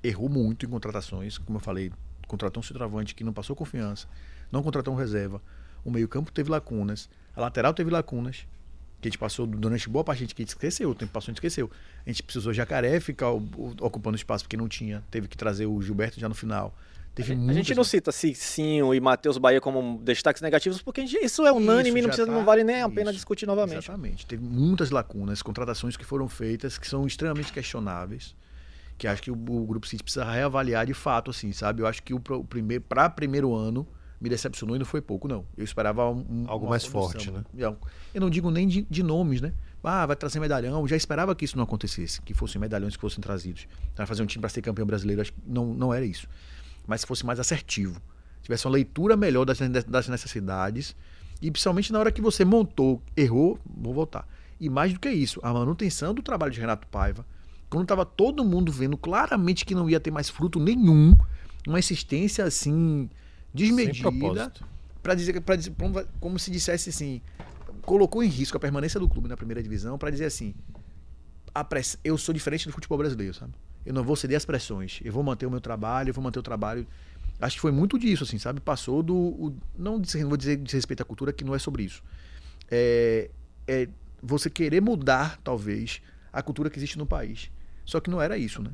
[0.03, 1.91] Errou muito em contratações, como eu falei,
[2.27, 4.07] contratou um centroavante que não passou confiança,
[4.51, 5.41] não contratou um reserva.
[5.83, 8.45] O meio-campo teve lacunas, a lateral teve lacunas,
[9.01, 11.31] que a gente passou durante boa parte, a gente, que esqueceu, o tempo passou, a
[11.31, 11.71] gente esqueceu.
[12.05, 16.19] A gente precisou Jacaré ficar ocupando espaço porque não tinha, teve que trazer o Gilberto
[16.19, 16.73] já no final.
[17.15, 21.05] Teve A muitas- gente não cita Cicinho e Matheus Bahia como destaques negativos, porque a
[21.05, 23.17] gente- isso é unânime e Isso não, precisa, tá- não vale nem a pena isso.
[23.17, 23.77] discutir novamente.
[23.83, 24.25] Exatamente.
[24.25, 28.35] Teve muitas lacunas, contratações que foram feitas que são extremamente questionáveis.
[28.97, 31.81] Que acho que o, o Grupo City precisa reavaliar de fato, assim, sabe?
[31.81, 33.87] Eu acho que o, o primeiro, para primeiro ano
[34.19, 35.45] me decepcionou e não foi pouco, não.
[35.57, 37.43] Eu esperava um, um- Algo mais forte, né?
[37.57, 37.77] Eu-
[38.13, 39.53] Eu não digo nem de, de nomes, né?
[39.81, 40.81] Ah, vai trazer medalhão.
[40.81, 43.65] Eu já esperava que isso não acontecesse, que fossem medalhões que fossem trazidos.
[43.95, 46.27] Para fazer um time para ser campeão brasileiro, acho que não, não era isso.
[46.89, 48.01] Mas se fosse mais assertivo,
[48.41, 49.59] tivesse uma leitura melhor das,
[50.07, 50.95] necessidades
[51.39, 54.27] e principalmente na hora que você montou, errou, vou voltar.
[54.59, 57.23] E mais do que isso, a manutenção do trabalho de Renato Paiva,
[57.69, 61.13] quando estava todo mundo vendo claramente que não ia ter mais fruto nenhum,
[61.67, 63.07] uma insistência assim
[63.53, 64.01] desmedida,
[65.03, 65.75] para dizer dizer
[66.19, 67.21] como- se dissesse assim,
[67.83, 70.55] colocou em risco a permanência do clube na primeira divisão para dizer assim,
[72.03, 73.53] eu sou diferente do futebol brasileiro, sabe?
[73.85, 74.99] Eu não vou ceder às pressões.
[75.03, 76.85] Eu vou manter o meu trabalho, eu vou manter o trabalho.
[77.39, 78.59] Acho que foi muito disso, assim, sabe?
[78.59, 79.15] Passou do.
[79.15, 82.03] o- não, vou dizer de respeito à cultura, que não é sobre isso.
[82.69, 83.29] É,
[83.67, 83.87] é
[84.21, 87.49] você querer mudar, talvez, a cultura que existe no país.
[87.85, 88.71] Só que não era isso, né?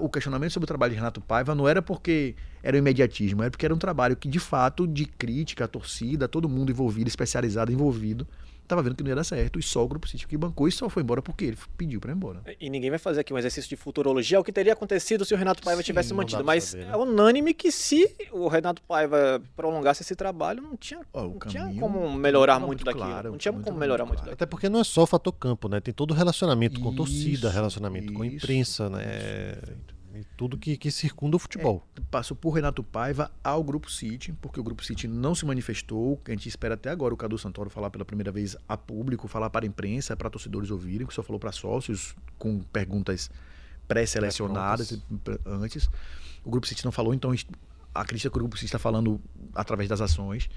[0.00, 3.50] O questionamento sobre o trabalho de Renato Paiva não era porque era o imediatismo, era
[3.50, 7.70] porque era um trabalho que, de fato, de crítica, a torcida, todo mundo envolvido, especializado,
[7.70, 8.26] envolvido,
[8.62, 9.58] estava vendo que não ia dar certo.
[9.58, 12.10] E só o Grupo City que bancou e só foi embora porque ele pediu para
[12.12, 12.40] ir embora.
[12.58, 15.36] E ninguém vai fazer aqui um exercício de futurologia, o que teria acontecido se o
[15.36, 16.42] Renato Paiva Sim, tivesse mantido.
[16.42, 16.92] Mas saber, né?
[16.94, 21.38] é unânime que se o Renato Paiva prolongasse esse trabalho, não tinha, Ó, o não
[21.40, 23.04] tinha caminho como melhorar muito, muito daquilo.
[23.04, 24.30] claro, não tinha muito, como muito melhorar muito claro.
[24.30, 24.42] daquilo.
[24.42, 25.80] Até porque não é só o fator campo, né?
[25.80, 29.58] Tem todo o relacionamento com torcida, Isso, relacionamento com a isso, imprensa, né?
[30.14, 31.84] E tudo que, que circunda o futebol.
[32.10, 36.20] passou por Renato Paiva ao Grupo City, porque o Grupo City não se manifestou.
[36.26, 39.50] A gente espera até agora o Cadu Santoro falar pela primeira vez a público, falar
[39.50, 43.28] para a imprensa, para torcedores ouvirem, que só falou para sócios com perguntas
[43.88, 44.98] pré-selecionadas
[45.44, 45.90] antes.
[46.44, 49.20] O Grupo City não falou, então a acredita que o Grupo City está falando
[49.54, 50.48] através das ações.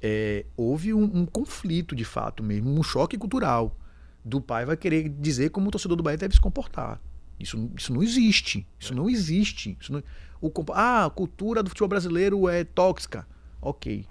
[0.00, 3.76] É, houve um, um conflito de fato mesmo, um choque cultural
[4.24, 7.00] do Paiva querer dizer como o torcedor do Bahia deve se comportar.
[7.38, 8.66] Isso, isso não existe.
[8.78, 9.76] Isso não existe.
[9.80, 10.02] Isso não-
[10.40, 13.26] o, ah, a cultura do futebol brasileiro é tóxica.
[13.60, 14.04] Ok.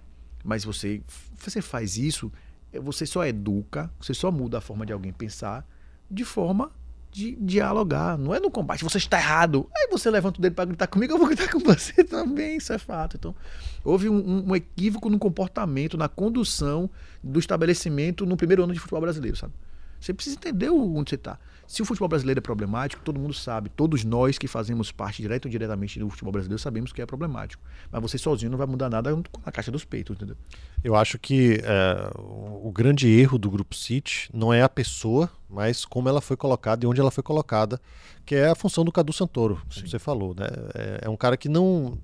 [0.44, 1.02] Mas você,
[1.38, 2.32] você faz isso,
[2.72, 5.68] é, você só educa, você só muda a forma de alguém pensar
[6.10, 6.72] de forma
[7.12, 8.18] de dialogar.
[8.18, 9.68] Não é no combate, você está errado.
[9.76, 12.58] Aí você levanta o dedo para gritar comigo, eu vou gritar com você também.
[12.58, 13.16] Isso é fato.
[13.18, 13.34] Então,
[13.84, 16.90] houve um, um- um equívoco no comportamento, na condução
[17.24, 19.54] do estabelecimento no primeiro ano de futebol brasileiro, sabe?
[20.00, 21.40] Você precisa entender onde você está.
[21.68, 23.70] Se o futebol brasileiro é problemático, todo mundo sabe.
[23.70, 27.64] Todos nós que fazemos parte, direto ou indiretamente, do futebol brasileiro, sabemos que é problemático.
[27.92, 30.36] Mas você sozinho não vai mudar nada na caixa dos peitos, entendeu?
[30.84, 35.86] Eu acho que é, o grande erro do Grupo City não é a pessoa, mas
[35.86, 37.82] como ela foi colocada e onde ela foi colocada,
[38.26, 40.36] que é a função do Cadu Santoro, como você falou.
[40.36, 40.48] Né?
[40.76, 41.98] É, é um cara que não.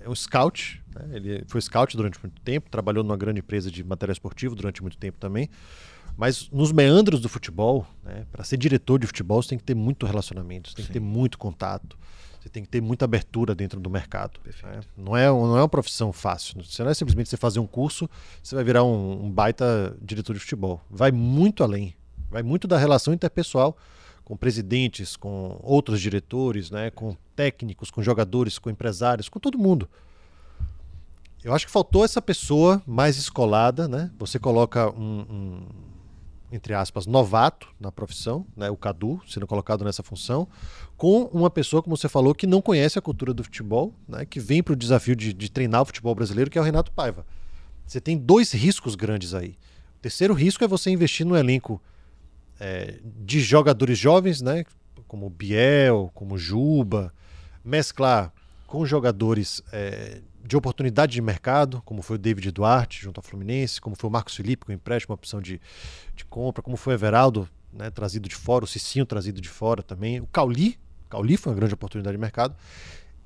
[0.00, 1.16] É um scout, né?
[1.16, 4.96] ele foi scout durante muito tempo, trabalhou numa grande empresa de material esportivo durante muito
[4.96, 5.50] tempo também.
[6.16, 9.74] Mas nos meandros do futebol, né, para ser diretor de futebol, você tem que ter
[9.74, 11.98] muito relacionamento, você tem que ter muito contato,
[12.40, 14.40] você tem que ter muita abertura dentro do mercado.
[14.62, 14.80] né?
[14.96, 16.62] Não, é, não é uma profissão fácil.
[16.64, 18.08] Você não é simplesmente você fazer um curso,
[18.42, 20.80] você vai virar um, um baita diretor de futebol.
[20.88, 21.94] Vai muito além.
[22.30, 23.76] Vai muito da relação interpessoal
[24.24, 29.88] com presidentes, com outros diretores, né, com técnicos, com jogadores, com empresários, com todo mundo.
[31.44, 34.10] Eu acho que faltou essa pessoa mais escolada, né?
[34.18, 35.66] Você coloca um, um,
[36.50, 38.70] entre aspas, novato na profissão, né?
[38.70, 40.46] O Cadu sendo colocado nessa função,
[40.96, 44.24] com uma pessoa, como você falou, que não conhece a cultura do futebol, né?
[44.24, 46.92] Que vem para o desafio de, de treinar o futebol brasileiro, que é o Renato
[46.92, 47.26] Paiva.
[47.86, 49.56] Você tem dois riscos grandes aí.
[49.98, 51.80] O terceiro risco é você investir no elenco
[52.60, 54.64] é, de jogadores jovens, né?
[55.06, 57.12] Como Biel, como Juba,
[57.64, 58.32] mesclar
[58.66, 63.80] com jogadores é, de oportunidade de mercado, como foi o David Duarte junto ao Fluminense,
[63.80, 65.60] como foi o Marcos Felipe com empréstimo, uma opção de,
[66.14, 69.82] de compra, como foi o Everaldo, né, trazido de fora, o Cicinho trazido de fora
[69.82, 70.78] também, o Cauli,
[71.08, 72.54] Cauli foi uma grande oportunidade de mercado.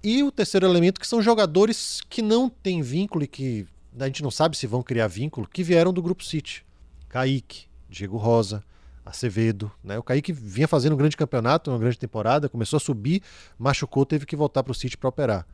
[0.02, 3.66] E o terceiro elemento que são jogadores que não têm vínculo e que
[3.98, 6.64] a gente não sabe se vão criar vínculo, que vieram do Grupo City.
[7.08, 8.62] Kaique, Diego Rosa,
[9.04, 9.70] Acevedo.
[9.82, 9.98] Né?
[9.98, 13.22] O Kaique vinha fazendo um grande campeonato, uma grande temporada, começou a subir,
[13.58, 15.46] machucou, teve que voltar para o City para operar.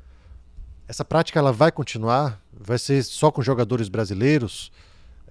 [0.89, 2.41] Essa prática ela vai continuar?
[2.53, 4.71] Vai ser só com jogadores brasileiros?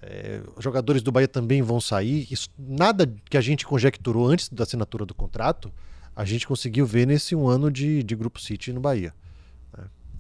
[0.02, 2.28] É, jogadores do Bahia também vão sair?
[2.30, 5.72] Isso, nada que a gente conjecturou antes da assinatura do contrato,
[6.16, 9.14] a gente conseguiu ver nesse um ano de, de Grupo City no Bahia.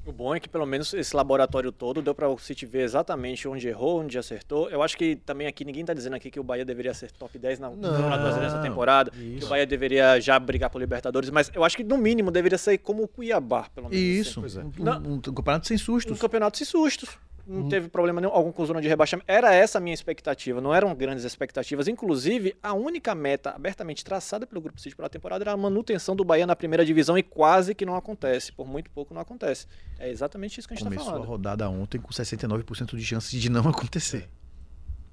[0.05, 3.47] O bom é que pelo menos esse laboratório todo deu para o City ver exatamente
[3.47, 4.69] onde errou, onde acertou.
[4.69, 7.39] Eu acho que também aqui ninguém está dizendo aqui que o Bahia deveria ser top
[7.39, 11.75] 10 na nessa temporada, que o Bahia deveria já brigar por Libertadores, mas eu acho
[11.75, 14.05] que no mínimo deveria ser como o Cuiabá, pelo menos.
[14.05, 14.45] Isso.
[14.45, 14.59] assim.
[14.59, 14.99] Um, Não.
[15.01, 16.19] um- um campeonato sem Um sustos.
[16.19, 17.09] campeonato sem sustos.
[17.47, 19.25] Não teve problema nenhum, algum com zona de rebaixamento.
[19.29, 21.87] Era essa a minha expectativa, não eram grandes expectativas.
[21.87, 26.15] Inclusive, a única meta abertamente traçada pelo Grupo City para a temporada era a manutenção
[26.15, 28.51] do Bahia na primeira divisão e quase que não acontece.
[28.51, 29.67] Por muito pouco não acontece.
[29.99, 31.29] É exatamente isso que a gente está Começou a falando.
[31.29, 34.27] rodada ontem com 69% de chances de não acontecer.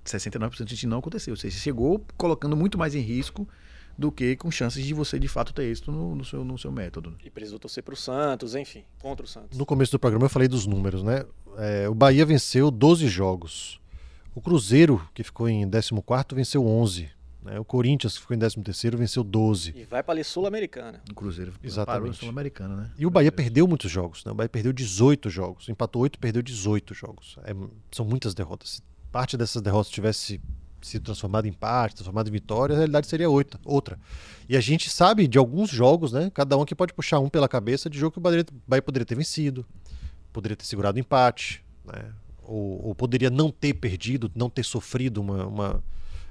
[0.05, 1.31] 69% de não acontecer.
[1.31, 3.47] Ou seja, chegou colocando muito mais em risco
[3.97, 6.73] do que com chances de você de fato ter êxito no, no seu, no seu
[6.73, 7.15] método.
[7.23, 9.59] E precisou torcer para o Santos, enfim, contra o Santos.
[9.59, 11.25] No começo do programa eu falei dos números, né?
[11.59, 13.81] É, o Bahia venceu 12 jogos.
[14.35, 17.11] O Cruzeiro, que ficou em 14, venceu 11.
[17.43, 17.59] né?
[17.61, 18.57] O Corinthians, que ficou em 13,
[18.97, 19.75] venceu 12.
[19.77, 21.03] E vai para a Sul-Americana.
[21.11, 22.17] O Cruzeiro Exatamente.
[22.17, 22.91] Sul-Americano, né?
[22.97, 24.25] E o Bahia perdeu muitos jogos.
[24.25, 24.33] Né?
[24.33, 25.69] O Bahia perdeu 18 jogos.
[25.69, 27.37] Empatou 8, perdeu 18 jogos.
[27.45, 27.55] É,
[27.91, 28.71] são muitas derrotas.
[28.71, 30.41] Se parte dessas derrotas tivesse
[30.81, 33.99] se transformado em empate, transformado em vitória, a realidade seria oita- outra.
[34.49, 36.31] E a gente sabe de alguns jogos, né?
[36.35, 39.07] Cada um aqui pode puxar um pela cabeça de jogo que o Bahia, Bahia poderia
[39.07, 39.65] ter vencido,
[40.33, 42.13] poderia ter segurado o empate, né?
[42.43, 45.85] Ou, ou poderia não ter perdido, não ter sofrido uma, uma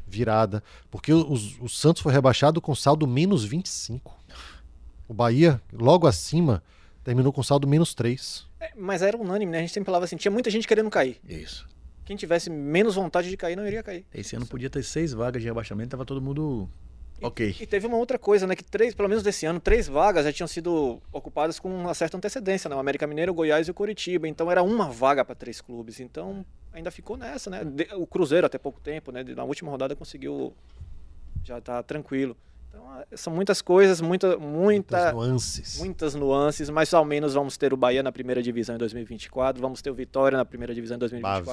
[0.08, 0.62] virada.
[0.90, 4.18] Porque os- o Santos foi rebaixado com saldo menos 25.
[5.08, 6.62] O Bahia, logo acima,
[7.04, 8.46] terminou com saldo menos 3.
[8.60, 9.58] É, mas era unânime, né?
[9.60, 11.20] A gente sempre falava assim: tinha muita gente querendo cair.
[11.28, 11.68] Isso.
[12.06, 14.06] Quem tivesse menos vontade de cair não iria cair.
[14.14, 16.70] Esse ano podia ter seis vagas de rebaixamento, tava todo mundo
[17.22, 17.56] ok.
[17.60, 18.56] E teve uma outra coisa, né?
[18.56, 22.18] Que três, pelo menos desse ano, três vagas já tinham sido ocupadas com uma certa
[22.18, 22.76] antecedência, né?
[22.76, 24.28] O América Mineiro, o Goiás e o Curitiba.
[24.28, 26.00] Então era uma vaga para três clubes.
[26.00, 27.64] Então ainda ficou nessa, né?
[27.64, 29.24] De- O Cruzeiro até pouco tempo, né?
[29.24, 30.54] Na última rodada conseguiu
[31.44, 32.36] já tá tranquilo.
[32.70, 35.80] Então é, são muitas coisas, muita, muita, Muitas nuances.
[35.80, 39.82] muitas nuances, mas ao menos vamos ter o Bahia na primeira divisão em 2024, vamos
[39.82, 41.52] ter o Vitória na primeira divisão em 2024.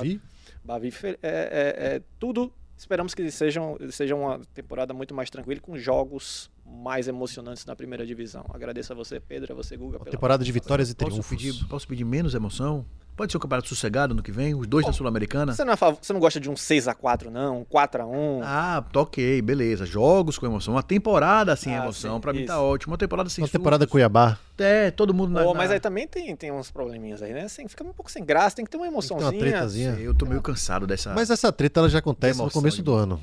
[0.65, 2.53] Bavi, Bavi é, é- é tudo.
[2.79, 8.07] Esperamos que sejam, seja uma temporada muito mais tranquila, com jogos mais emocionantes na primeira
[8.07, 8.47] divisão.
[8.51, 11.37] Agradeço a você, Pedro, a você, Guga, uma pela temporada de vitórias e Posso triunfos.
[11.37, 12.87] pedir, posso pedir menos emoção?
[13.19, 14.55] Pode ser um campeonato sossegado no que vem?
[14.55, 15.53] Os dois da Sul-Americana?
[15.53, 17.63] Você não, é a você não gosta de um 6x4, não?
[17.63, 18.41] Um 4x1?
[18.45, 19.85] Ah, tá ok, beleza.
[19.85, 20.75] Jogos com emoção.
[20.75, 22.93] Uma temporada sem Ah, emoção, sim, pra mim tá ótimo.
[22.93, 23.87] Uma temporada sem Uma temporada.
[23.89, 24.39] Cuiabá.
[24.57, 27.43] É, todo mundo na, Pô, na- mas aí também tem, tem uns probleminhas aí, né?
[27.43, 29.31] Assim, fica um pouco sem graça, tem que ter uma Tem emoçãozinha.
[29.33, 29.91] uma tretazinha.
[29.99, 31.13] Eu tô meio cansado dessa.
[31.13, 33.21] Mas essa treta ela já acontece no começo de do ano.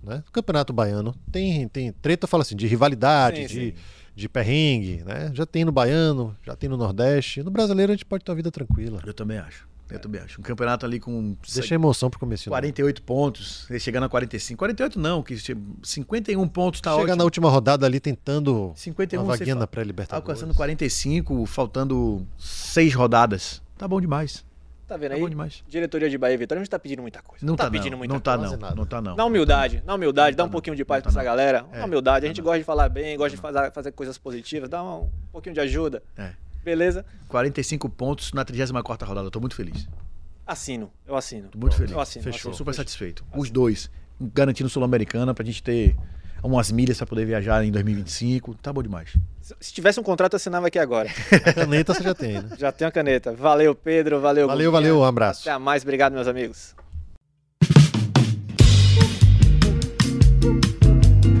[0.00, 0.22] Né?
[0.28, 3.74] O Campeonato Baiano tem, tem treta, fala assim, de rivalidade, Sim, de,
[4.18, 5.30] de perrengue, né?
[5.32, 7.42] Já tem no Baiano, já tem no Nordeste.
[7.42, 9.00] No brasileiro a gente pode ter uma vida tranquila.
[9.06, 9.66] Eu também acho.
[9.90, 10.38] Eu também acho.
[10.38, 12.50] Um campeonato ali com Deixa a emoção pro começo.
[12.50, 14.58] 48 pontos, ele chegando a 45.
[14.58, 17.16] 48 não, que che- 51 pontos tá Chega ótimo.
[17.16, 20.28] na última rodada ali tentando 51 uma vaguinha na pré-libertadores.
[20.28, 23.62] Alcançando 45, faltando 6 rodadas.
[23.78, 24.44] Tá bom demais.
[24.88, 25.20] Tá vendo Tá aí?
[25.20, 25.62] bom demais.
[25.68, 27.44] Diretoria de Bahia e Vitória, a gente tá pedindo muita coisa.
[27.44, 27.98] Não, tá, pedindo não.
[27.98, 28.56] muita Não tá coisa.
[28.56, 28.70] não.
[28.74, 29.14] Não tá não.
[29.14, 30.76] Na humildade, na humildade, dá um tá pouquinho não.
[30.78, 31.36] de paz Não pra tá essa não.
[31.36, 31.66] galera.
[31.72, 32.44] É, Na humildade, a tá gente não.
[32.44, 36.02] gosta de falar bem, gosta de fazer, fazer coisas positivas, dá um, pouquinho de ajuda.
[36.16, 36.30] É.
[36.64, 37.04] Beleza?
[37.28, 39.26] 45 pontos na 34ª rodada.
[39.26, 39.86] Eu tô muito feliz.
[40.46, 41.48] Assino, eu assino.
[41.50, 41.92] Tô muito feliz.
[41.92, 42.22] Eu assino.
[42.24, 42.38] Fechou.
[42.50, 42.54] assino.
[42.54, 43.24] Super satisfeito.
[43.36, 43.90] Os dois.
[44.18, 45.94] Garantindo Sul-Americana pra gente ter
[46.42, 48.54] umas milhas pra poder viajar em 2025.
[48.62, 49.10] Tá bom demais.
[49.40, 51.08] Se se tivesse um contrato, eu assinava aqui agora.
[51.44, 52.48] A caneta você já tem, né?
[52.58, 53.32] Já tenho a caneta.
[53.32, 54.20] Valeu, Pedro.
[54.20, 54.90] Valeu, Valeu, Guguinha.
[54.90, 55.48] valeu, um abraço.
[55.48, 55.82] Até mais.
[55.82, 56.74] Obrigado, meus amigos.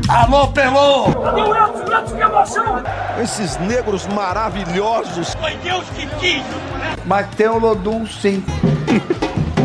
[0.08, 1.04] Alô, Pelô!
[1.04, 2.82] Deus, Deus, que emoção!
[3.22, 5.34] Esses negros maravilhosos.
[5.34, 6.42] Foi Deus que quis!
[7.04, 8.42] Mas tem o Lodum sim.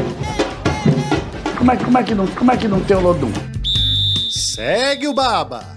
[1.57, 3.31] como, é, como, é que não, como é que não tem o Lodum?
[4.53, 5.72] Segue o Baba!